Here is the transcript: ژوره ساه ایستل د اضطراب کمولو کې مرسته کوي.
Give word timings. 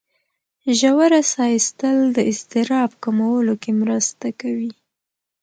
ژوره 0.79 1.21
ساه 1.31 1.49
ایستل 1.55 1.97
د 2.13 2.17
اضطراب 2.31 2.91
کمولو 3.03 3.53
کې 3.61 3.71
مرسته 3.81 4.27
کوي. 4.41 4.71